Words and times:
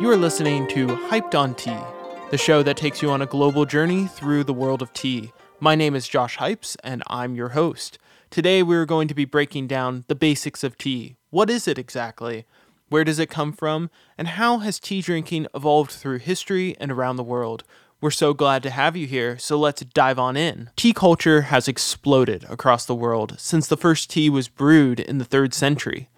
You 0.00 0.10
are 0.10 0.16
listening 0.16 0.66
to 0.68 0.86
Hyped 0.86 1.38
on 1.38 1.54
Tea, 1.54 1.76
the 2.30 2.38
show 2.38 2.62
that 2.62 2.78
takes 2.78 3.02
you 3.02 3.10
on 3.10 3.20
a 3.20 3.26
global 3.26 3.66
journey 3.66 4.06
through 4.06 4.44
the 4.44 4.54
world 4.54 4.80
of 4.80 4.92
tea. 4.94 5.30
My 5.60 5.74
name 5.74 5.94
is 5.94 6.08
Josh 6.08 6.38
Hypes, 6.38 6.76
and 6.82 7.02
I'm 7.06 7.34
your 7.34 7.50
host. 7.50 7.98
Today, 8.30 8.62
we're 8.62 8.86
going 8.86 9.08
to 9.08 9.14
be 9.14 9.26
breaking 9.26 9.66
down 9.66 10.04
the 10.08 10.14
basics 10.14 10.64
of 10.64 10.78
tea. 10.78 11.16
What 11.28 11.50
is 11.50 11.68
it 11.68 11.78
exactly? 11.78 12.46
Where 12.88 13.04
does 13.04 13.18
it 13.18 13.28
come 13.28 13.52
from? 13.52 13.90
And 14.16 14.28
how 14.28 14.58
has 14.60 14.80
tea 14.80 15.02
drinking 15.02 15.46
evolved 15.54 15.90
through 15.90 16.20
history 16.20 16.76
and 16.80 16.90
around 16.90 17.16
the 17.16 17.22
world? 17.22 17.62
We're 18.02 18.10
so 18.10 18.32
glad 18.32 18.62
to 18.62 18.70
have 18.70 18.96
you 18.96 19.06
here, 19.06 19.36
so 19.36 19.58
let's 19.58 19.82
dive 19.82 20.18
on 20.18 20.34
in. 20.34 20.70
Tea 20.74 20.94
culture 20.94 21.42
has 21.42 21.68
exploded 21.68 22.46
across 22.48 22.86
the 22.86 22.94
world 22.94 23.34
since 23.38 23.66
the 23.66 23.76
first 23.76 24.08
tea 24.08 24.30
was 24.30 24.48
brewed 24.48 25.00
in 25.00 25.18
the 25.18 25.24
3rd 25.26 25.52
century. 25.52 26.08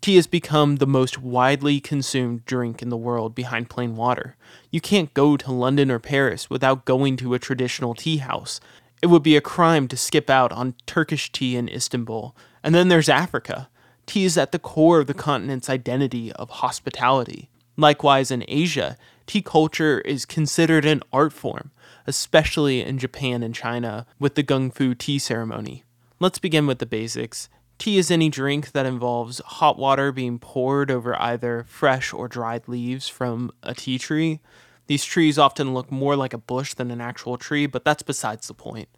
Tea 0.00 0.14
has 0.14 0.28
become 0.28 0.76
the 0.76 0.86
most 0.86 1.18
widely 1.18 1.80
consumed 1.80 2.44
drink 2.44 2.80
in 2.80 2.90
the 2.90 2.96
world 2.96 3.34
behind 3.34 3.68
plain 3.68 3.96
water. 3.96 4.36
You 4.70 4.80
can't 4.80 5.12
go 5.14 5.36
to 5.36 5.50
London 5.50 5.90
or 5.90 5.98
Paris 5.98 6.48
without 6.48 6.84
going 6.84 7.16
to 7.16 7.34
a 7.34 7.40
traditional 7.40 7.94
tea 7.94 8.18
house. 8.18 8.60
It 9.02 9.08
would 9.08 9.24
be 9.24 9.36
a 9.36 9.40
crime 9.40 9.88
to 9.88 9.96
skip 9.96 10.30
out 10.30 10.52
on 10.52 10.76
Turkish 10.86 11.32
tea 11.32 11.56
in 11.56 11.68
Istanbul. 11.68 12.36
And 12.62 12.72
then 12.72 12.86
there's 12.86 13.08
Africa. 13.08 13.68
Tea 14.06 14.26
is 14.26 14.38
at 14.38 14.52
the 14.52 14.60
core 14.60 15.00
of 15.00 15.08
the 15.08 15.12
continent's 15.12 15.68
identity 15.68 16.30
of 16.34 16.50
hospitality. 16.50 17.48
Likewise, 17.76 18.30
in 18.30 18.44
Asia, 18.46 18.96
tea 19.32 19.40
culture 19.40 20.00
is 20.00 20.26
considered 20.26 20.84
an 20.84 21.02
art 21.10 21.32
form, 21.32 21.70
especially 22.06 22.82
in 22.82 22.98
Japan 22.98 23.42
and 23.42 23.54
China 23.54 24.04
with 24.18 24.34
the 24.34 24.44
Gongfu 24.44 24.98
tea 24.98 25.18
ceremony. 25.18 25.84
Let's 26.20 26.38
begin 26.38 26.66
with 26.66 26.80
the 26.80 26.84
basics. 26.84 27.48
Tea 27.78 27.96
is 27.96 28.10
any 28.10 28.28
drink 28.28 28.72
that 28.72 28.84
involves 28.84 29.40
hot 29.46 29.78
water 29.78 30.12
being 30.12 30.38
poured 30.38 30.90
over 30.90 31.18
either 31.18 31.64
fresh 31.66 32.12
or 32.12 32.28
dried 32.28 32.68
leaves 32.68 33.08
from 33.08 33.50
a 33.62 33.72
tea 33.72 33.96
tree. 33.96 34.40
These 34.86 35.06
trees 35.06 35.38
often 35.38 35.72
look 35.72 35.90
more 35.90 36.14
like 36.14 36.34
a 36.34 36.38
bush 36.52 36.74
than 36.74 36.90
an 36.90 37.00
actual 37.00 37.38
tree, 37.38 37.64
but 37.64 37.86
that's 37.86 38.02
besides 38.02 38.48
the 38.48 38.52
point. 38.52 38.90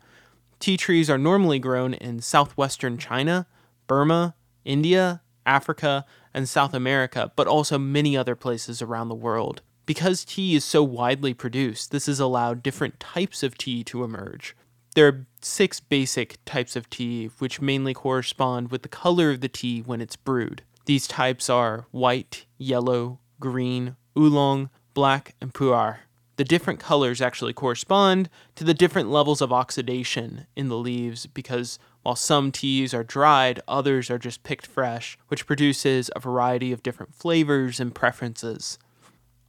Tea 0.58 0.77
trees 0.77 1.08
are 1.08 1.16
normally 1.16 1.60
grown 1.60 1.94
in 1.94 2.20
southwestern 2.20 2.98
China, 2.98 3.46
Burma, 3.86 4.34
India, 4.64 5.22
Africa, 5.46 6.05
and 6.34 6.48
South 6.48 6.74
America, 6.74 7.30
but 7.36 7.46
also 7.46 7.78
many 7.78 8.16
other 8.16 8.34
places 8.34 8.82
around 8.82 9.08
the 9.08 9.14
world. 9.14 9.62
Because 9.86 10.24
tea 10.24 10.54
is 10.54 10.64
so 10.64 10.82
widely 10.82 11.34
produced, 11.34 11.90
this 11.90 12.06
has 12.06 12.20
allowed 12.20 12.62
different 12.62 12.98
types 13.00 13.42
of 13.42 13.58
tea 13.58 13.84
to 13.84 14.02
emerge. 14.02 14.56
There 14.94 15.08
are 15.08 15.27
six 15.42 15.80
basic 15.80 16.38
types 16.44 16.77
of 16.77 16.88
tea, 16.88 17.30
which 17.38 17.60
mainly 17.60 17.92
correspond 17.92 18.70
with 18.70 18.82
the 18.82 18.88
color 18.88 19.30
of 19.30 19.40
the 19.40 19.48
tea 19.48 19.80
when 19.80 20.00
it's 20.00 20.16
brewed. 20.16 20.62
These 20.86 21.06
types 21.06 21.50
are 21.50 21.86
white, 21.90 22.46
yellow, 22.56 23.18
green, 23.40 23.96
oolong, 24.16 24.70
black, 24.94 25.34
and 25.40 25.52
pu'er. 25.52 25.98
The 26.36 26.44
different 26.44 26.80
colors 26.80 27.20
actually 27.20 27.52
correspond 27.52 28.28
to 28.56 28.64
the 28.64 28.74
different 28.74 29.10
levels 29.10 29.40
of 29.40 29.52
oxidation 29.52 30.46
in 30.56 30.68
the 30.68 30.77
leaves 30.77 31.27
because 31.27 31.78
while 32.02 32.16
some 32.16 32.50
teas 32.50 32.92
are 32.92 33.05
dried, 33.05 33.60
others 33.68 34.10
are 34.10 34.18
just 34.18 34.42
picked 34.42 34.66
fresh, 34.66 35.16
which 35.28 35.46
produces 35.46 36.10
a 36.14 36.20
variety 36.20 36.72
of 36.72 36.82
different 36.82 37.14
flavors 37.14 37.78
and 37.80 37.94
preferences. 37.94 38.78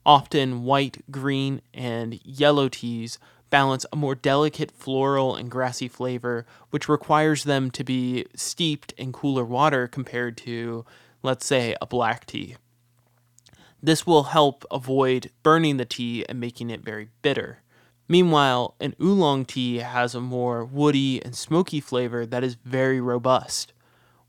Often, 0.06 0.64
white, 0.64 1.04
green, 1.10 1.62
and 1.74 2.20
yellow 2.24 2.70
teas 2.70 3.18
balance 3.50 3.86
a 3.92 3.96
more 3.96 4.16
delicate 4.16 4.72
floral 4.72 5.36
and 5.36 5.50
grassy 5.50 5.88
flavor, 5.88 6.46
which 6.70 6.90
requires 6.90 7.44
them 7.44 7.72
to 7.72 7.84
be 7.84 8.26
steeped 8.36 8.92
in 8.98 9.12
cooler 9.12 9.46
water 9.46 9.88
compared 9.88 10.38
to, 10.38 10.86
let's 11.24 11.46
say, 11.46 11.76
a 11.82 11.86
black 11.86 12.26
tea. 12.26 12.56
This 13.82 14.06
will 14.06 14.24
help 14.24 14.66
avoid 14.72 15.32
burning 15.44 15.78
the 15.78 15.86
tea 15.86 16.26
and 16.28 16.40
making 16.40 16.70
it 16.70 16.84
very 16.84 17.10
bitter. 17.22 17.60
Meanwhile, 18.08 18.76
an 18.80 18.96
oolong 19.02 19.46
tea 19.46 19.78
has 19.78 20.14
a 20.14 20.22
more 20.22 20.64
woody 20.64 21.24
and 21.24 21.36
smoky 21.36 21.80
flavor 21.80 22.26
that 22.26 22.44
is 22.44 22.58
very 22.64 23.02
robust. 23.02 23.74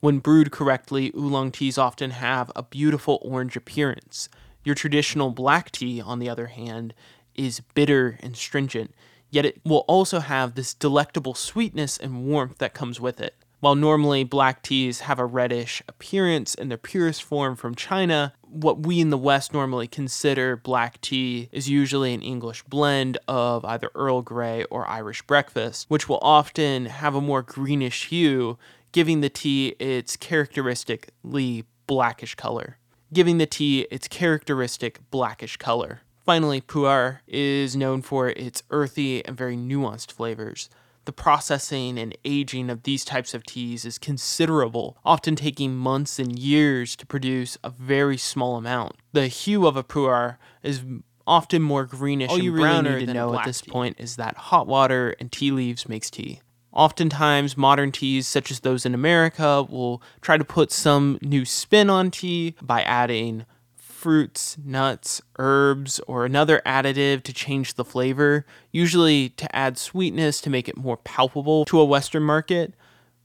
When 0.00 0.18
brewed 0.18 0.50
correctly, 0.50 1.10
oolong 1.16 1.50
teas 1.50 1.78
often 1.78 2.10
have 2.12 2.50
a 2.54 2.62
beautiful 2.62 3.18
orange 3.22 3.56
appearance. 3.56 4.28
Your 4.66 4.74
traditional 4.74 5.30
black 5.30 5.70
tea, 5.70 6.00
on 6.00 6.18
the 6.18 6.28
other 6.28 6.48
hand, 6.48 6.92
is 7.36 7.60
bitter 7.60 8.18
and 8.20 8.36
stringent, 8.36 8.92
yet 9.30 9.46
it 9.46 9.60
will 9.64 9.84
also 9.86 10.18
have 10.18 10.56
this 10.56 10.74
delectable 10.74 11.34
sweetness 11.34 11.96
and 11.96 12.26
warmth 12.26 12.58
that 12.58 12.74
comes 12.74 13.00
with 13.00 13.20
it. 13.20 13.36
While 13.60 13.76
normally 13.76 14.24
black 14.24 14.64
teas 14.64 15.02
have 15.02 15.20
a 15.20 15.24
reddish 15.24 15.84
appearance 15.88 16.52
in 16.56 16.68
their 16.68 16.78
purest 16.78 17.22
form 17.22 17.54
from 17.54 17.76
China, 17.76 18.32
what 18.42 18.84
we 18.84 19.00
in 19.00 19.10
the 19.10 19.16
West 19.16 19.52
normally 19.52 19.86
consider 19.86 20.56
black 20.56 21.00
tea 21.00 21.48
is 21.52 21.70
usually 21.70 22.12
an 22.12 22.22
English 22.22 22.64
blend 22.64 23.18
of 23.28 23.64
either 23.64 23.92
Earl 23.94 24.22
Grey 24.22 24.64
or 24.64 24.84
Irish 24.88 25.22
breakfast, 25.22 25.86
which 25.88 26.08
will 26.08 26.18
often 26.20 26.86
have 26.86 27.14
a 27.14 27.20
more 27.20 27.42
greenish 27.42 28.08
hue, 28.08 28.58
giving 28.90 29.20
the 29.20 29.30
tea 29.30 29.76
its 29.78 30.16
characteristically 30.16 31.64
blackish 31.86 32.34
color. 32.34 32.78
Giving 33.12 33.38
the 33.38 33.46
tea 33.46 33.86
its 33.90 34.08
characteristic 34.08 34.98
blackish 35.10 35.56
color. 35.56 36.00
Finally, 36.24 36.60
pu'er 36.60 37.20
is 37.28 37.76
known 37.76 38.02
for 38.02 38.30
its 38.30 38.64
earthy 38.70 39.24
and 39.24 39.36
very 39.36 39.56
nuanced 39.56 40.10
flavors. 40.10 40.68
The 41.04 41.12
processing 41.12 42.00
and 42.00 42.18
aging 42.24 42.68
of 42.68 42.82
these 42.82 43.04
types 43.04 43.32
of 43.32 43.46
teas 43.46 43.84
is 43.84 43.96
considerable, 43.96 44.98
often 45.04 45.36
taking 45.36 45.76
months 45.76 46.18
and 46.18 46.36
years 46.36 46.96
to 46.96 47.06
produce 47.06 47.56
a 47.62 47.70
very 47.70 48.16
small 48.16 48.56
amount. 48.56 48.96
The 49.12 49.28
hue 49.28 49.68
of 49.68 49.76
a 49.76 49.84
pu'er 49.84 50.36
is 50.64 50.82
often 51.24 51.62
more 51.62 51.84
greenish 51.84 52.30
All 52.30 52.38
you 52.40 52.50
and 52.50 52.60
browner 52.60 52.90
really 52.90 53.00
need 53.02 53.06
to 53.06 53.14
know 53.14 53.38
at 53.38 53.44
this 53.44 53.60
tea. 53.60 53.70
point 53.70 53.96
is 54.00 54.16
that 54.16 54.36
hot 54.36 54.66
water 54.66 55.14
and 55.20 55.30
tea 55.30 55.52
leaves 55.52 55.88
makes 55.88 56.10
tea. 56.10 56.40
Oftentimes, 56.76 57.56
modern 57.56 57.90
teas, 57.90 58.26
such 58.26 58.50
as 58.50 58.60
those 58.60 58.84
in 58.84 58.92
America, 58.92 59.62
will 59.62 60.02
try 60.20 60.36
to 60.36 60.44
put 60.44 60.70
some 60.70 61.18
new 61.22 61.46
spin 61.46 61.88
on 61.88 62.10
tea 62.10 62.54
by 62.60 62.82
adding 62.82 63.46
fruits, 63.74 64.58
nuts, 64.62 65.22
herbs, 65.38 66.00
or 66.06 66.26
another 66.26 66.60
additive 66.66 67.22
to 67.22 67.32
change 67.32 67.74
the 67.74 67.84
flavor, 67.84 68.44
usually 68.72 69.30
to 69.30 69.56
add 69.56 69.78
sweetness 69.78 70.38
to 70.42 70.50
make 70.50 70.68
it 70.68 70.76
more 70.76 70.98
palpable 70.98 71.64
to 71.64 71.80
a 71.80 71.84
Western 71.84 72.22
market. 72.22 72.74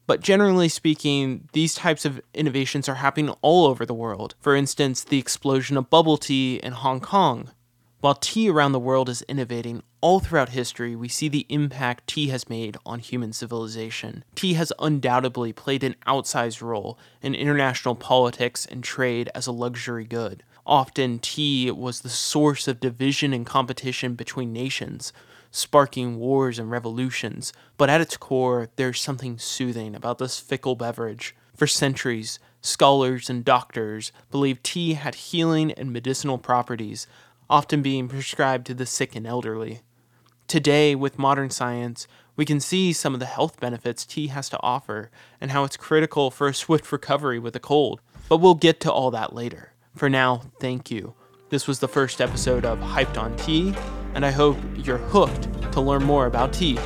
But 0.07 0.21
generally 0.21 0.69
speaking, 0.69 1.49
these 1.51 1.75
types 1.75 2.05
of 2.05 2.21
innovations 2.33 2.87
are 2.87 2.95
happening 2.95 3.35
all 3.41 3.65
over 3.65 3.85
the 3.85 3.93
world. 3.93 4.33
For 4.39 4.55
instance, 4.55 5.03
the 5.03 5.19
explosion 5.19 5.75
of 5.75 5.89
bubble 5.89 6.17
tea 6.17 6.61
in 6.63 6.71
Hong 6.71 7.01
Kong. 7.01 7.51
While 8.01 8.15
tea 8.15 8.49
around 8.49 8.71
the 8.71 8.79
world 8.79 9.09
is 9.09 9.21
innovating, 9.29 9.83
all 10.01 10.19
throughout 10.19 10.49
history, 10.49 10.95
we 10.95 11.07
see 11.07 11.29
the 11.29 11.45
impact 11.49 12.07
tea 12.07 12.29
has 12.29 12.49
made 12.49 12.75
on 12.83 12.97
human 12.97 13.31
civilization. 13.31 14.23
Tea 14.33 14.55
has 14.55 14.73
undoubtedly 14.79 15.53
played 15.53 15.83
an 15.83 15.95
outsized 16.07 16.63
role 16.63 16.97
in 17.21 17.35
international 17.35 17.93
politics 17.93 18.65
and 18.65 18.83
trade 18.83 19.29
as 19.35 19.45
a 19.45 19.51
luxury 19.51 20.05
good. 20.05 20.41
Often, 20.65 21.19
tea 21.19 21.69
was 21.69 22.01
the 22.01 22.09
source 22.09 22.67
of 22.67 22.79
division 22.79 23.33
and 23.33 23.45
competition 23.45 24.15
between 24.15 24.51
nations, 24.51 25.13
sparking 25.51 26.17
wars 26.17 26.57
and 26.57 26.71
revolutions. 26.71 27.53
But 27.77 27.91
at 27.91 28.01
its 28.01 28.17
core, 28.17 28.69
there's 28.77 28.99
something 28.99 29.37
soothing 29.37 29.93
about 29.93 30.17
this 30.17 30.39
fickle 30.39 30.75
beverage. 30.75 31.35
For 31.55 31.67
centuries, 31.67 32.39
scholars 32.61 33.29
and 33.29 33.45
doctors 33.45 34.11
believed 34.31 34.63
tea 34.63 34.93
had 34.93 35.13
healing 35.13 35.71
and 35.73 35.93
medicinal 35.93 36.39
properties, 36.39 37.05
often 37.51 37.81
being 37.81 38.07
prescribed 38.07 38.65
to 38.65 38.73
the 38.73 38.85
sick 38.85 39.13
and 39.13 39.27
elderly. 39.27 39.81
Today, 40.47 40.95
with 40.95 41.19
modern 41.19 41.49
science, 41.49 42.07
we 42.37 42.45
can 42.45 42.61
see 42.61 42.93
some 42.93 43.13
of 43.13 43.19
the 43.19 43.25
health 43.25 43.59
benefits 43.59 44.05
tea 44.05 44.27
has 44.27 44.47
to 44.49 44.59
offer 44.63 45.11
and 45.41 45.51
how 45.51 45.65
it's 45.65 45.75
critical 45.75 46.31
for 46.31 46.47
a 46.47 46.53
swift 46.63 46.91
recovery 46.91 47.37
with 47.37 47.55
a 47.55 47.59
cold. 47.59 47.99
But 48.29 48.37
we'll 48.37 48.55
get 48.55 48.79
to 48.81 48.91
all 48.91 49.11
that 49.11 49.35
later. 49.35 49.73
For 49.95 50.09
now, 50.09 50.43
thank 50.61 50.89
you. 50.89 51.13
This 51.49 51.67
was 51.67 51.79
the 51.79 51.89
first 51.89 52.21
episode 52.21 52.63
of 52.63 52.79
Hyped 52.79 53.21
on 53.21 53.35
Tea, 53.35 53.75
and 54.15 54.25
I 54.25 54.31
hope 54.31 54.57
you're 54.77 54.97
hooked 54.97 55.49
to 55.73 55.81
learn 55.81 56.05
more 56.05 56.27
about 56.27 56.53
tea. 56.53 56.79